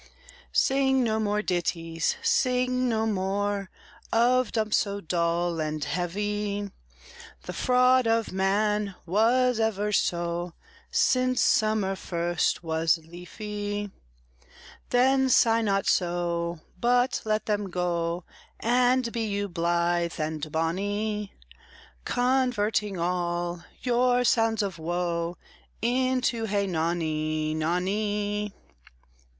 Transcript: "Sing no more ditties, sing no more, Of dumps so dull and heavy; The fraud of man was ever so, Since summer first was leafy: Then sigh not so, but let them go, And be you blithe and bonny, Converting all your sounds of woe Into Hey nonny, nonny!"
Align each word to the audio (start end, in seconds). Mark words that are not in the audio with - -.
"Sing 0.51 1.03
no 1.03 1.19
more 1.19 1.43
ditties, 1.43 2.15
sing 2.23 2.89
no 2.89 3.05
more, 3.05 3.69
Of 4.11 4.51
dumps 4.51 4.77
so 4.77 4.99
dull 4.99 5.59
and 5.59 5.83
heavy; 5.83 6.71
The 7.43 7.53
fraud 7.53 8.07
of 8.07 8.31
man 8.31 8.95
was 9.05 9.59
ever 9.59 9.91
so, 9.91 10.53
Since 10.89 11.43
summer 11.43 11.95
first 11.95 12.63
was 12.63 12.97
leafy: 12.97 13.91
Then 14.89 15.29
sigh 15.29 15.61
not 15.61 15.85
so, 15.85 16.61
but 16.79 17.21
let 17.23 17.45
them 17.45 17.69
go, 17.69 18.23
And 18.59 19.11
be 19.11 19.25
you 19.27 19.47
blithe 19.47 20.19
and 20.19 20.51
bonny, 20.51 21.31
Converting 22.05 22.97
all 22.97 23.63
your 23.83 24.23
sounds 24.23 24.63
of 24.63 24.79
woe 24.79 25.37
Into 25.79 26.45
Hey 26.45 26.65
nonny, 26.65 27.53
nonny!" 27.53 28.55